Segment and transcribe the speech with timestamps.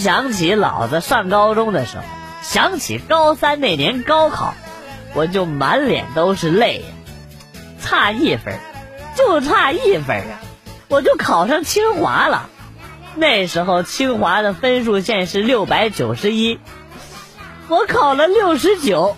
[0.00, 2.04] 想起老子上高中的时候，
[2.40, 4.54] 想起高三那年高考，
[5.12, 6.86] 我就满脸都是泪呀，
[7.82, 8.58] 差一分，
[9.14, 10.40] 就差一分啊，
[10.88, 12.48] 我就考上清华了。
[13.14, 16.58] 那时候清华的分数线是六百九十一，
[17.68, 19.14] 我考了六十九。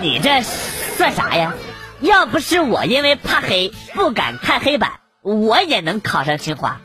[0.00, 1.54] 你这算啥呀？
[2.00, 6.80] 要不是我因为怕黑不敢看黑板，我也能考上清华。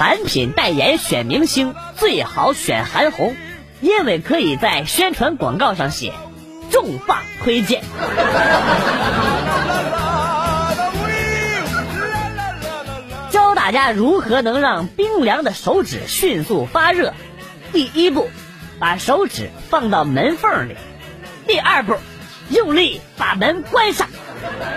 [0.00, 3.36] 产品代言选明星最好选韩红，
[3.82, 6.14] 因为可以在宣传广告上写
[6.72, 7.82] “重磅推荐”。
[13.28, 17.12] 教大家如何能让冰凉的手指迅速发热。
[17.70, 18.30] 第一步，
[18.78, 20.76] 把手指放到门缝里；
[21.46, 21.96] 第二步，
[22.48, 24.08] 用力把门关上。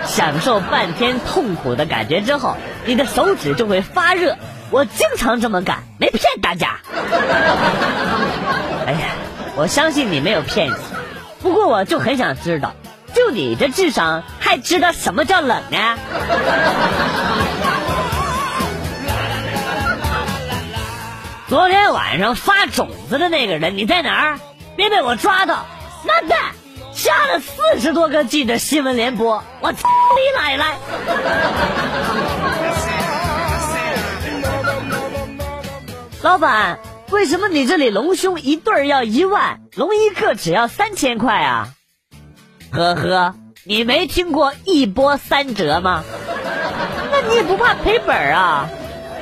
[0.04, 4.36] 享受半天痛苦的感觉之后，你的手指就会发热。
[4.74, 6.80] 我经常这么干，没骗大家。
[8.86, 9.14] 哎呀，
[9.54, 10.74] 我相信你没有骗你。
[11.40, 12.74] 不过我就很想知道，
[13.14, 15.78] 就你这智商，还知道什么叫冷呢？
[21.46, 24.40] 昨天晚上发种子的那个人，你在哪儿？
[24.74, 25.66] 别被我抓到！
[26.04, 26.36] 妈蛋，
[26.92, 30.74] 下了四十多个 G 的新闻联播，我操你奶奶！
[36.24, 36.78] 老板，
[37.10, 41.68] 为什么你这里隆胸一对儿要一万，隆一个只要三千块啊？
[42.72, 46.02] 呵呵，你没听过一波三折吗？
[47.12, 48.70] 那你也不怕赔本啊？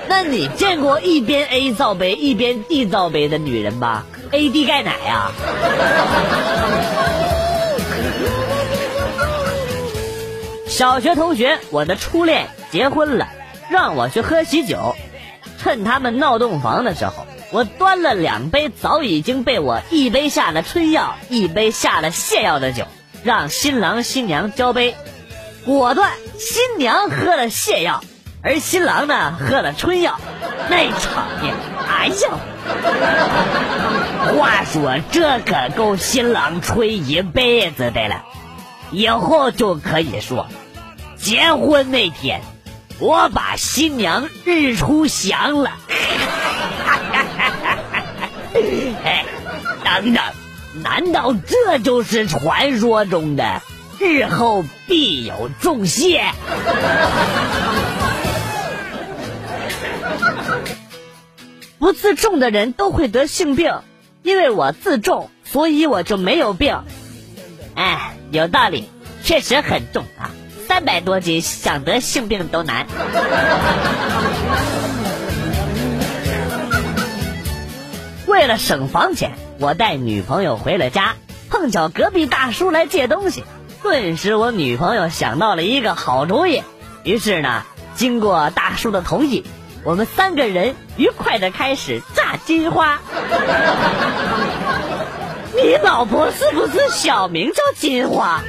[0.06, 5.32] 那你见过一边 A 罩杯一边 D 罩杯的女人吧？AD 钙奶呀！
[10.68, 13.26] 小学同学，我的初恋结婚了，
[13.68, 14.94] 让我去喝喜酒。
[15.62, 22.86] 趁他们闹洞房的时候，我端了两杯早已经被我一杯下了春药，一杯下了泻药的酒，
[23.22, 24.96] 让新郎新娘交杯。
[25.64, 28.02] 果断，新娘喝了泻药。
[28.44, 30.18] 而新郎呢，喝了春药，
[30.68, 31.54] 那场面，
[31.88, 32.28] 哎呀！
[34.36, 38.24] 话说这可够新郎吹一辈子的了，
[38.90, 40.48] 以后就可以说，
[41.16, 42.40] 结婚那天，
[43.02, 45.70] 我把新娘日出降了。
[45.88, 48.28] 哈哈哈哈哈
[49.02, 49.24] 哎，
[49.84, 50.22] 等等，
[50.84, 53.60] 难道这就是传说中的
[53.98, 56.24] 日后必有重谢？
[61.80, 63.80] 不自重的人都会得性病，
[64.22, 66.84] 因为我自重，所以我就没有病。
[67.74, 68.88] 哎，有道理，
[69.24, 70.30] 确实很重啊，
[70.72, 72.87] 三百多斤，想得性病都难。
[78.27, 81.16] 为了省房钱，我带女朋友回了家，
[81.50, 83.44] 碰巧隔壁大叔来借东西，
[83.83, 86.62] 顿时我女朋友想到了一个好主意，
[87.03, 89.44] 于是呢，经过大叔的同意。
[89.84, 92.99] 我们三个人愉快的开始炸金花。
[95.54, 98.41] 你老婆是不是小名叫金花？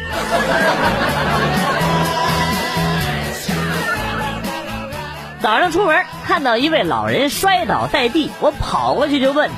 [5.43, 9.49] 早上出门看到一位老人摔倒在地，我跑过去就问：“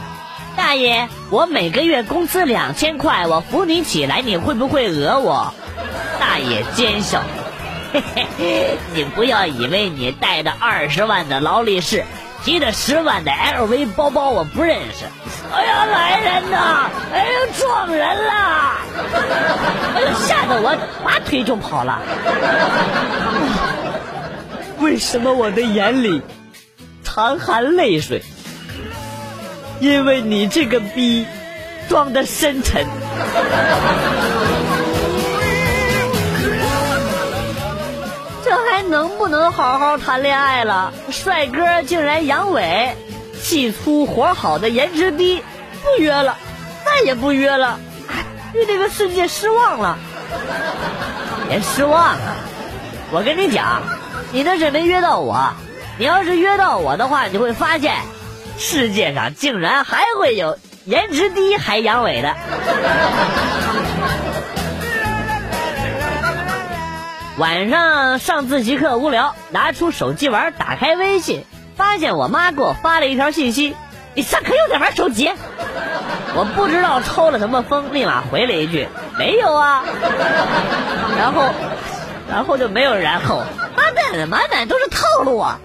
[0.57, 5.53] 大爷，我每个月工资两千块，我扶你起来，你会不会讹我？”
[6.19, 7.21] 大爷奸笑。
[7.93, 8.01] 嘿
[8.35, 12.03] 嘿，你不要以为你带着二十万的劳力士，
[12.43, 15.05] 提着十万的 LV 包包我不认识。
[15.53, 16.89] 哎呀，来人呐！
[17.13, 18.33] 哎呀，撞人了！
[19.93, 22.01] 哎呀，吓得我拔腿就跑了。
[24.79, 26.21] 为什么我的眼里
[27.03, 28.21] 常含泪水？
[29.79, 31.25] 因为你这个逼
[31.89, 32.85] 装的深沉。
[38.43, 40.93] 这还能不能好好谈恋爱了？
[41.09, 42.91] 帅哥竟然阳痿，
[43.41, 45.41] 气粗活好的颜值低，
[45.81, 46.37] 不约了，
[46.85, 47.79] 再也不约了，
[48.53, 49.97] 对这个世界失望了。
[51.47, 52.17] 别失望啊！
[53.11, 53.83] 我跟你讲，
[54.31, 55.53] 你那是没约到我。
[55.97, 57.95] 你要是约到我的话，你会发现，
[58.57, 62.35] 世界上竟然还会有颜值低还阳痿的。
[67.37, 71.45] 晚上上自习课无聊，拿出手机玩，打开微信，
[71.75, 73.75] 发现我妈给我发了一条信息
[74.15, 75.31] ：“你上课又在玩手机。”
[76.37, 78.87] 我不知道抽了什么风，立马回了一句
[79.17, 79.83] ：“没有啊。”
[81.17, 81.49] 然后
[82.29, 83.43] 然后就没有然后，
[83.95, 85.59] 妈蛋，满满都是套路啊！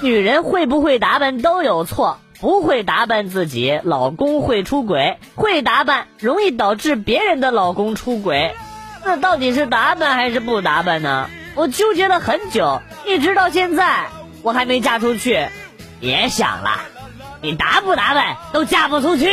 [0.00, 8.54] 女人会不会打扮都有错，不会打扮自己，老公会出轨；会打扮容易导致别人的老公出轨。
[9.04, 11.30] 那到底是打扮还是不打扮呢？
[11.54, 14.08] 我纠结了很久，一直到现在，
[14.42, 15.48] 我还没嫁出去。
[16.00, 16.80] 别想了，
[17.40, 19.28] 你打不打扮都嫁不出去。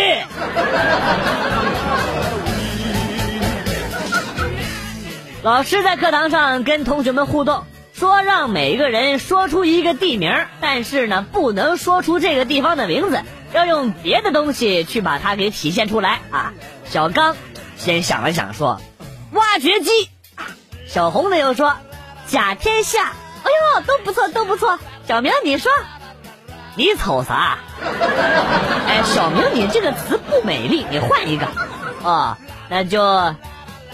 [5.41, 7.63] 老师在课堂上跟同学们互动。
[7.94, 13.21] 说让每一个人说出一个地名，但是呢，不能说出这个地方的名字，
[13.51, 16.53] 要用别的东西去把它给体现出来啊。
[16.86, 17.36] 小刚
[17.75, 18.80] 先想了想说
[19.33, 19.89] ：“挖掘机。”
[20.88, 21.75] 小红呢又说
[22.25, 23.12] ：“甲天下。”
[23.44, 24.80] 哎呦，都不错，都不错。
[25.06, 25.69] 小明你说，
[26.75, 27.57] 你瞅啥？
[28.88, 31.47] 哎，小明你这个词不美丽，你换一个。
[32.03, 32.38] 哦，
[32.69, 33.36] 那就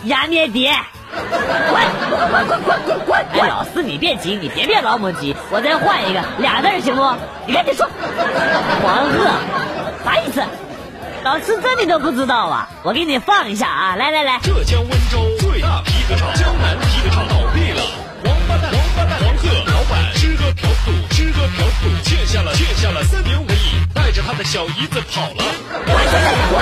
[0.03, 0.75] 压面碟。
[1.12, 3.25] 滚滚滚滚滚滚滚！
[3.34, 7.13] 哎，老四你别急，你别别老母急，我再换一个俩字行不？
[7.46, 7.88] 你赶紧说。
[8.84, 9.30] 黄鹤，
[10.04, 10.44] 啥意思？
[11.24, 12.69] 老四这你都不知道啊？
[12.84, 14.40] 我给你放一下啊，来来来。
[14.44, 17.81] 浙江温州最大皮革厂江南皮革厂倒闭了，
[18.25, 25.44] 王八蛋王八蛋黄鹤老板吃喝嫖赌吃喝嫖赌欠下了欠下了三年五亿，带着他的小姨子跑了。
[25.72, 25.96] 滚滚
[26.52, 26.56] 滚！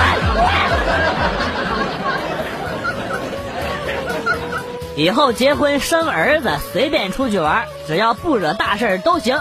[4.96, 9.40] 以后结婚生儿子随便出去玩，只要不惹大事都行。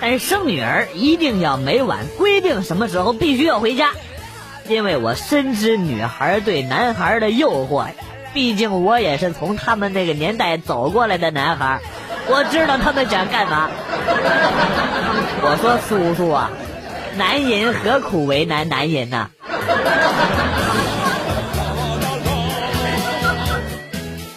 [0.00, 3.90] 但是生女儿一定要每晚规定什么时候必须要回家，
[4.68, 7.86] 因为我深知女孩对男孩的诱惑。
[8.32, 11.80] 毕竟我也是从他们那个年代走过来的男孩，
[12.26, 13.70] 我知道他们想干嘛。
[15.42, 16.50] 我说叔叔啊，
[17.16, 19.30] 男人何苦为难男人呢？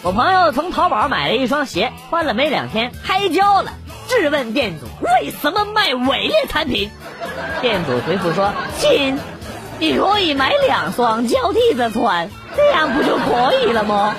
[0.04, 3.72] 我朋友从淘宝买了一双鞋，穿了没两天开胶了，
[4.06, 6.88] 质问店主为什么卖伪劣产品。
[7.60, 9.18] 店主回复说：“亲，
[9.80, 14.14] 你可以买两双交替着穿，这样不就可以了吗？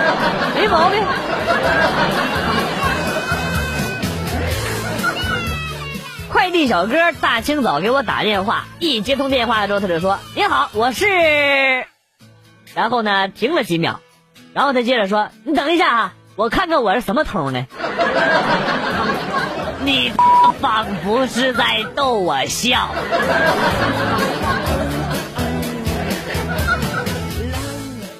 [0.54, 1.02] 没毛病。”
[6.30, 11.06] 快递小哥大清早给我打电话，一接通电话之后他就说：“你好，我是……”
[12.76, 14.00] 然后呢，停了几秒。
[14.54, 17.66] 然后他接着说：“你等一下啊，我看看我是什么偷呢？”
[19.84, 20.12] 你
[20.60, 22.88] 仿佛是在逗我笑。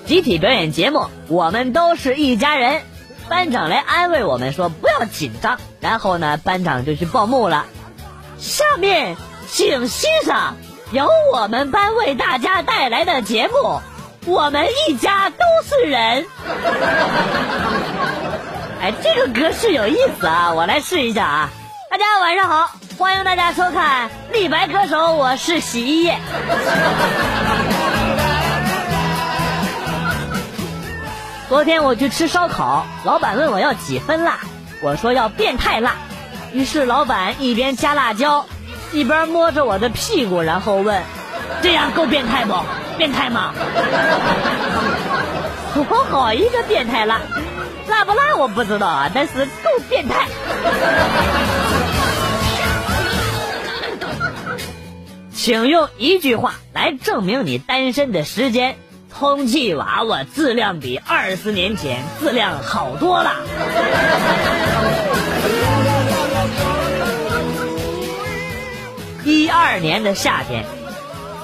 [0.05, 2.83] 集体表演节目，我们都是一家人。
[3.29, 7.65] 班长来安慰我们说：“不要紧张。”然后呢，班长就去报幕了。
[8.39, 9.17] 下面
[9.49, 10.57] 请欣赏
[10.91, 13.81] 由我们班为大家带来的节目。
[14.27, 16.27] 我们一家都是人。
[18.81, 20.53] 哎，这个格式有意思啊！
[20.53, 21.51] 我来试一下啊！
[21.91, 26.19] 大家晚上好，欢迎大家收看《立白歌手》，我是洗衣液。
[31.49, 34.39] 昨天我去吃烧烤，老板问我要几分辣，
[34.83, 35.95] 我说要变态辣。
[36.53, 38.45] 于是老板一边加辣椒，
[38.93, 41.03] 一边摸着我的屁股，然后问
[41.63, 42.55] ：“这样够变态不？”
[42.97, 43.53] 变态吗？
[45.77, 47.21] 我好一个变态辣，
[47.89, 50.29] 辣不辣我不知道啊，但是够变态。
[55.35, 58.77] 请用一句话来证明你单身的时间。
[59.17, 63.33] 充气娃娃质量比二十年前质量好多了。
[69.25, 70.65] 一二年的夏天。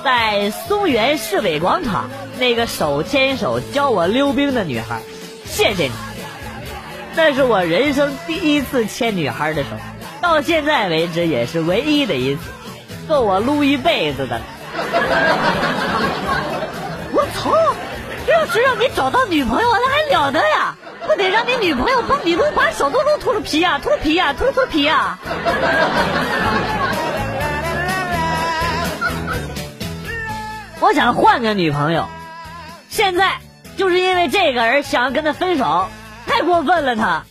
[0.05, 5.03] 在松原市委广场，那个手牵手教我溜冰的女孩，
[5.45, 5.93] 谢谢你。
[7.15, 9.69] 那是我人生第一次牵女孩的手，
[10.21, 12.41] 到现在为止也是唯一的一次，
[13.09, 14.41] 够我撸一辈子的。
[17.13, 17.51] 我操！
[18.27, 20.77] 要是让你找到女朋友，那还了得呀？
[21.07, 25.19] 不得让你女朋友帮你撸，把手都撸秃噜皮呀，秃皮呀，秃秃皮呀！
[30.81, 32.09] 我想换个女朋友，
[32.89, 33.39] 现在
[33.77, 35.89] 就是因为这个而想要跟他分手，
[36.27, 36.97] 太过分了！
[36.97, 37.25] 他，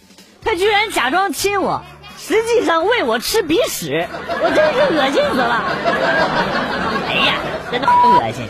[0.44, 1.82] 他居然假装亲我，
[2.18, 4.08] 实际上喂我吃鼻屎，
[4.42, 5.64] 我真是恶心死了！
[7.10, 7.36] 哎呀，
[7.72, 8.48] 真的恶心！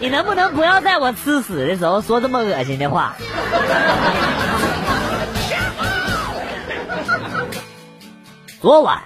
[0.00, 3.14] 你能不能不要在我吃屎的时候说这么恶心的话？
[8.60, 9.02] 昨晚，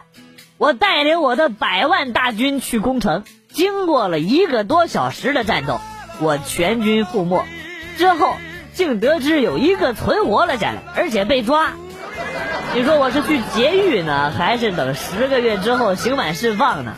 [0.57, 3.25] 我带领我的百万大军去攻城。
[3.55, 5.81] 经过了一个多小时的战斗，
[6.21, 7.45] 我全军覆没。
[7.97, 8.35] 之后
[8.73, 11.69] 竟得知有一个存活了下来，而且被抓。
[12.75, 16.95] 你说我是去劫狱呢，还是等十个月之后刑满释放呢？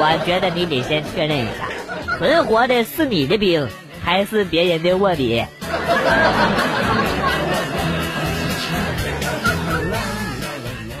[0.00, 3.68] 我觉得你得先确认一下，存活的是你的兵，
[4.04, 5.44] 还是别人的卧底？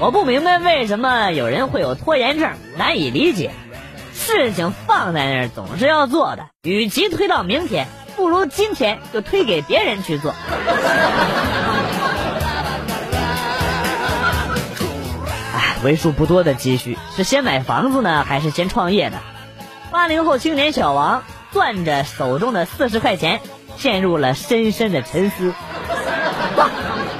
[0.00, 3.52] 我不明白为什么有人会有拖延症，难以理解。
[4.28, 10.34] 事情放在那儿总是要做的，与其推到明天，不如今天就推给别人去做。
[15.54, 19.16] 哎，为数不多的积蓄是先买房子呢，还是先创业呢？
[19.90, 21.22] 八零后青年小王
[21.54, 23.40] 攥着手中的四十块钱，
[23.78, 25.54] 陷入了深深的沉思。
[26.54, 26.68] 哇，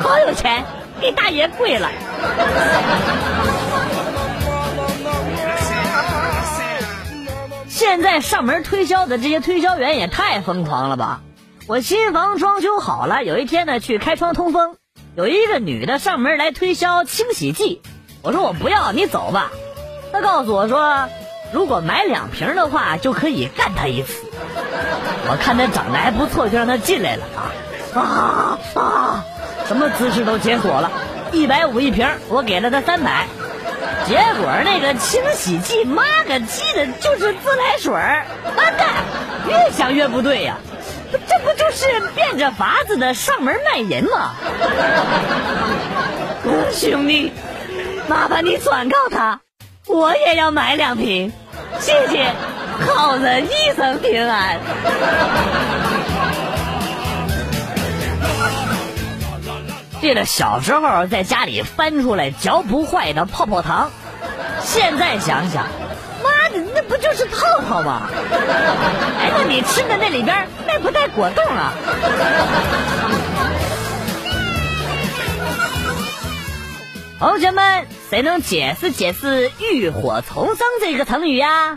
[0.00, 0.62] 好有钱，
[1.00, 1.88] 给大爷跪了！
[7.98, 11.20] 现在上门推销的这些推销员也太疯狂了吧！
[11.66, 14.76] 我新房装修好了，有一天呢去开窗通风，
[15.16, 17.82] 有一个女的上门来推销清洗剂，
[18.22, 19.50] 我说我不要，你走吧。
[20.12, 21.08] 她告诉我说，
[21.52, 24.26] 如果买两瓶的话就可以干她一次。
[25.28, 27.24] 我看她长得还不错，就让她进来了
[27.96, 29.24] 啊啊啊！
[29.66, 30.92] 什么姿势都解锁了，
[31.32, 33.26] 一百五一瓶，我给了她三百。
[34.08, 38.24] 结果那个清洗剂，妈个鸡的，就是自来水儿！
[38.56, 38.88] 完蛋，
[39.46, 40.56] 越想越不对呀，
[41.12, 44.34] 这不就是变着法子的上门卖淫吗？
[46.72, 47.34] 兄弟，
[48.08, 49.40] 麻烦你转告他，
[49.86, 51.30] 我也要买两瓶，
[51.78, 52.32] 谢谢，
[52.86, 54.58] 好人一生平安。
[60.00, 63.90] 记得小时候在家里翻出来嚼不坏的泡泡糖，
[64.62, 65.66] 现在想想，
[66.22, 68.08] 妈的，那不就是泡泡吗？
[69.18, 71.72] 哎，那你吃的那里边带不带果冻啊？
[77.18, 81.76] 同学们，谁能解释解释“浴火重生”这个成语呀？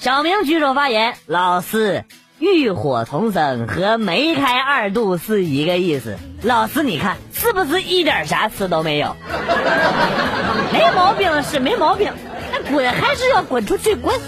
[0.00, 2.04] 小明举手发言，老师。
[2.38, 9.14] 浴火重生和梅开二度是一个意思，老师你看是不是一点瑕疵都没有？
[10.72, 12.12] 没毛病是没毛病，
[12.52, 14.18] 那滚还是要滚出去滚。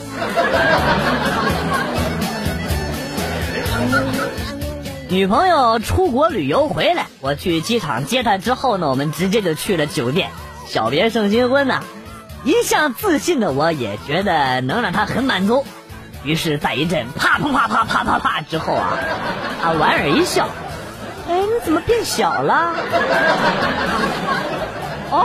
[5.08, 10.30] 女朋友出国旅游回来，我去机场接她之后呢，我们直接就去了酒店，
[10.66, 11.82] 小别胜新婚呐。
[12.44, 15.64] 一向自信的我也觉得能让她很满足。
[16.26, 18.98] 于是，在一阵啪啪啪啪啪啪啪之后啊，
[19.62, 20.48] 他莞尔一笑
[21.30, 22.74] ：“哎，你怎么变小了？”
[25.12, 25.24] 哦，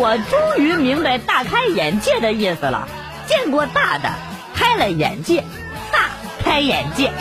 [0.00, 2.88] 我终于明白“大开眼界”的意思了。
[3.26, 4.08] 见过大的，
[4.54, 5.44] 开了眼界，
[5.92, 6.08] 大
[6.42, 7.12] 开眼界。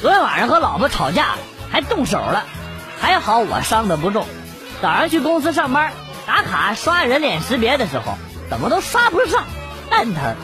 [0.00, 1.30] 昨天晚上和老婆吵架，
[1.72, 2.44] 还动手了，
[3.00, 4.24] 还好我伤的不重。
[4.80, 5.90] 早上去公司上班。
[6.26, 8.16] 打卡刷人脸识别的时候，
[8.48, 9.44] 怎么都刷不上，
[9.90, 10.34] 蛋疼。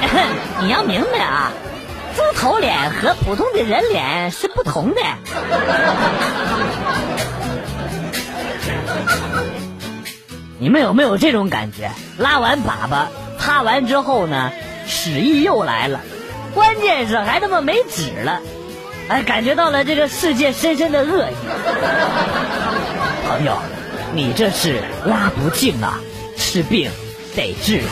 [0.62, 1.52] 你要明白啊，
[2.16, 5.00] 猪头脸和普通的人脸是不同的。
[10.58, 11.90] 你们有没有这种感觉？
[12.18, 13.06] 拉完粑粑，
[13.38, 14.52] 擦完之后呢，
[14.86, 16.00] 屎意又来了，
[16.54, 18.40] 关键是还他妈没纸了，
[19.08, 21.34] 哎，感觉到了这个世界深深的恶意。
[23.28, 23.58] 朋友。
[24.16, 26.00] 你这是拉不净啊，
[26.38, 26.90] 是病
[27.34, 27.82] 得治。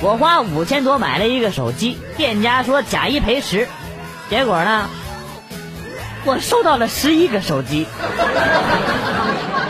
[0.00, 3.68] 我花五千多买了一个手机，店家说假一赔十，
[4.28, 4.88] 结果呢，
[6.24, 7.86] 我收到了十一个手机。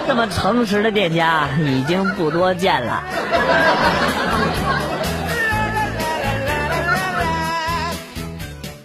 [0.09, 3.03] 这么诚实的店家已经不多见了。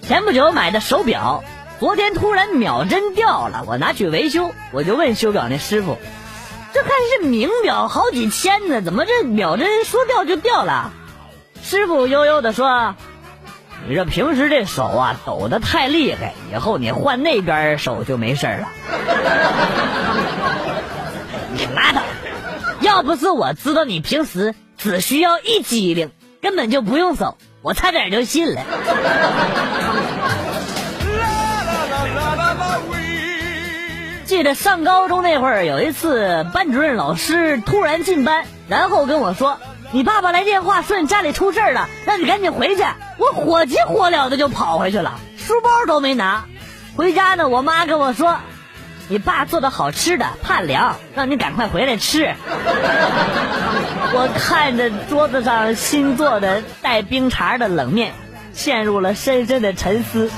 [0.02, 1.42] 前不久买的手表。
[1.80, 6.00] 昨天突然秒针掉了，我拿去维修，我就问修表那师傅
[6.74, 6.92] ：“这看
[7.22, 10.92] 是名表，好几千呢，怎么这秒针说掉就掉了？”
[11.62, 12.96] 师傅悠悠的说
[13.88, 18.68] ：“你这平时这手啊抖得太厉害，以后你换那边手就没事了。
[21.54, 22.02] ”你拉倒！
[22.82, 26.10] 要不是我知道你平时只需要一机灵，
[26.42, 28.64] 根本就不用手，我差点就信了。
[34.38, 39.58] 记得上高中那会儿，有一次班主任老师突然进班，然后跟我说
[39.92, 42.84] ：“你爸爸来电话说你家里出事了，让你赶紧回去。”
[43.18, 46.46] 我火急火燎的就跑回去了，书包都没拿。
[46.96, 48.38] 回家呢，我妈跟我说
[49.10, 52.36] ：“你爸做的好吃的怕凉，让你赶快回来吃。
[54.14, 58.14] 我看着桌子上新做的带冰碴的冷面，
[58.54, 60.30] 陷入了深深的沉思。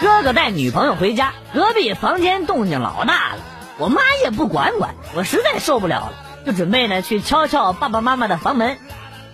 [0.00, 3.38] 哥哥带女朋友回家，隔壁房间动静老大了，
[3.76, 6.12] 我妈也不管管，我实在受不了了，
[6.46, 8.78] 就准备呢去敲敲爸爸妈妈的房门。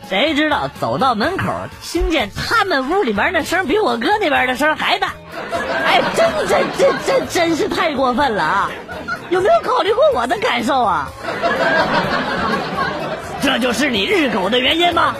[0.08, 5.14] 谁知道走到门口，听见他们屋里边那声比我哥那边的声还大，
[5.84, 8.70] 哎，真真真真真是太过分了啊！
[9.30, 11.08] 有没有考虑过我的感受啊？
[13.40, 15.14] 这就是你日狗的原因吗？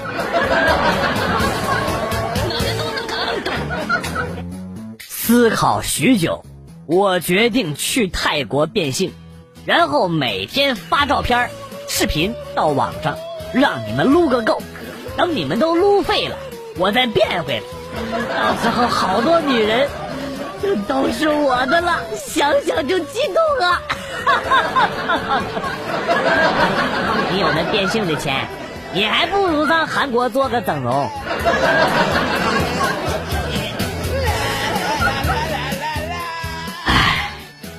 [5.27, 6.45] 思考许久，
[6.87, 9.13] 我决定去泰国变性，
[9.65, 11.51] 然后每天发照片、
[11.89, 13.19] 视频到网上，
[13.53, 14.63] 让你们撸个够。
[15.17, 16.37] 等你们都撸废了，
[16.79, 17.63] 我再变回来。
[18.37, 19.89] 到时候好多女人
[20.63, 23.83] 就都是我的了，想想就激动啊！
[27.35, 28.47] 你有那变性的钱，
[28.95, 31.11] 你还不如上韩国做个整容。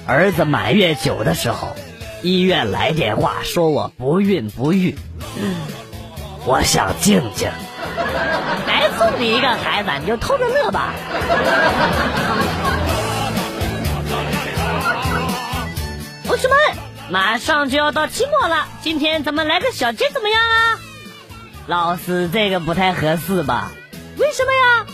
[0.07, 1.75] 儿子满月酒的时候，
[2.23, 4.97] 医院来电话说我不孕不育。
[6.45, 7.49] 我想静静，
[8.65, 10.93] 白送你一个孩子，你就偷着乐吧。
[16.25, 16.57] 同学们，
[17.09, 20.79] 马上就要到期末了，今天咱们来个小结怎么样啊？
[21.67, 23.71] 老师，这个不太合适吧？
[24.17, 24.85] 为什么呀？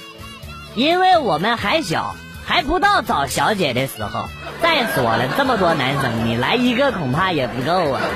[0.74, 4.26] 因为我们还小，还不到找小姐的时候。
[4.62, 8.02] 再说了，这么多男生，你来一个恐怕也不够啊。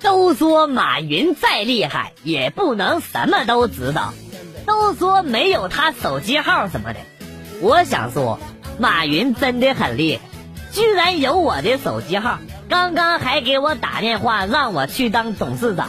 [0.00, 4.12] 都说马云再厉害，也不能什么都知道。
[4.66, 7.00] 都说没有他手机号什么的，
[7.60, 8.38] 我想说，
[8.78, 10.22] 马云真的很厉害，
[10.72, 12.38] 居然有我的手机号。
[12.68, 15.88] 刚刚还给我打电话让我去当董事长。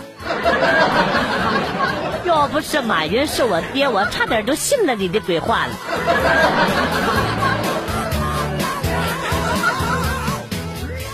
[2.33, 5.71] 要不是马云是我爹，我差点就信了你的鬼话了。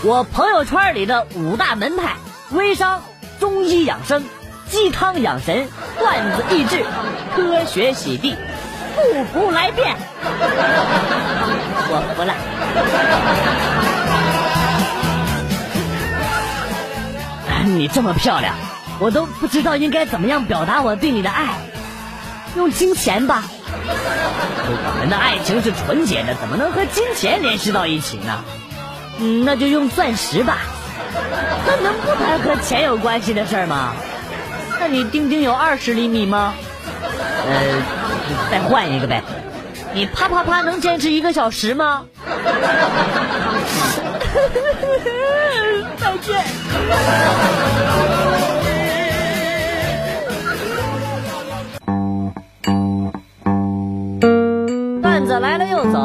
[0.02, 2.16] 我朋友圈里的五大门派。
[2.52, 3.02] 微商、
[3.38, 4.24] 中医养生、
[4.68, 6.84] 鸡汤养神、段子益智、
[7.36, 8.34] 科学洗地，
[8.96, 9.94] 不服来辩！
[11.92, 12.34] 我服了。
[17.76, 18.54] 你这么漂亮，
[19.00, 21.48] 我都不知道应该怎么样表达我对你的爱。
[22.56, 28.44] 用金钱吧，我们的爱情是纯洁的，怎么能和金钱联系到一起呢？
[29.18, 30.58] 嗯，那就用钻石吧。
[31.66, 33.94] 那能不谈和钱有关系的事儿吗？
[34.78, 36.54] 那你丁丁有二十厘米吗？
[37.46, 37.82] 呃，
[38.50, 39.22] 再换一个呗。
[39.92, 42.04] 你啪啪啪能坚持一个小时吗？
[45.98, 46.44] 再见。